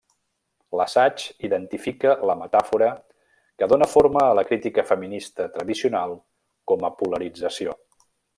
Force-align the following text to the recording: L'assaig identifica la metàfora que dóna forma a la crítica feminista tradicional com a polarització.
L'assaig 0.79 1.25
identifica 1.47 2.13
la 2.29 2.35
metàfora 2.39 2.87
que 3.61 3.67
dóna 3.75 3.89
forma 3.93 4.23
a 4.23 4.33
la 4.41 4.45
crítica 4.53 4.87
feminista 4.93 5.49
tradicional 5.59 6.17
com 6.73 6.91
a 6.91 6.93
polarització. 7.03 7.79